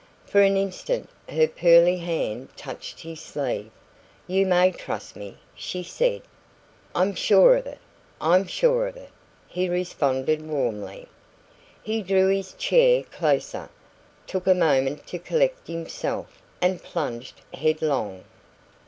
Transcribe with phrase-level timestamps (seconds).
[0.25, 3.69] For an instant her pearly hand touched his sleeve.
[4.25, 6.23] "You may trust me," she said.
[6.95, 7.77] "I'm sure of it
[8.19, 9.11] I'm sure of it,"
[9.47, 11.07] he responded warmly.
[11.83, 13.69] He drew his chair closer,
[14.25, 18.23] took a moment to collect himself, and plunged headlong.